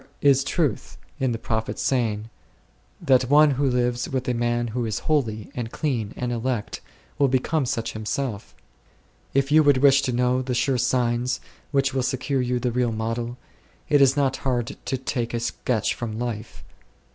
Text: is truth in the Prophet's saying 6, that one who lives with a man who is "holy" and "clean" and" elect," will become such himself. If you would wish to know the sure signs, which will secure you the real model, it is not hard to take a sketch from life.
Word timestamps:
is 0.19 0.43
truth 0.43 0.97
in 1.19 1.31
the 1.31 1.37
Prophet's 1.37 1.83
saying 1.83 2.23
6, 3.01 3.07
that 3.21 3.29
one 3.29 3.51
who 3.51 3.69
lives 3.69 4.09
with 4.09 4.27
a 4.27 4.33
man 4.33 4.69
who 4.69 4.83
is 4.83 4.97
"holy" 4.97 5.51
and 5.53 5.71
"clean" 5.71 6.11
and" 6.17 6.31
elect," 6.31 6.81
will 7.19 7.27
become 7.27 7.67
such 7.67 7.93
himself. 7.93 8.55
If 9.35 9.51
you 9.51 9.61
would 9.61 9.77
wish 9.77 10.01
to 10.01 10.11
know 10.11 10.41
the 10.41 10.55
sure 10.55 10.79
signs, 10.79 11.39
which 11.71 11.93
will 11.93 12.01
secure 12.01 12.41
you 12.41 12.59
the 12.59 12.71
real 12.71 12.91
model, 12.91 13.37
it 13.89 14.01
is 14.01 14.17
not 14.17 14.37
hard 14.37 14.75
to 14.85 14.97
take 14.97 15.35
a 15.35 15.39
sketch 15.39 15.93
from 15.93 16.17
life. 16.17 16.63